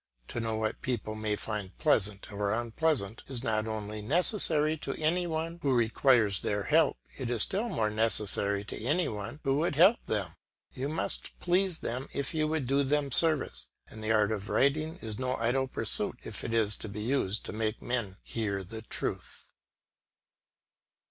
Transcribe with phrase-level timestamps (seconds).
[0.29, 5.27] To know what people may find pleasant or unpleasant is not only necessary to any
[5.27, 9.75] one who requires their help, it is still more necessary to any one who would
[9.75, 10.31] help them;
[10.73, 14.95] you must please them if you would do them service; and the art of writing
[15.03, 19.53] is no idle pursuit if it is used to make men hear the truth.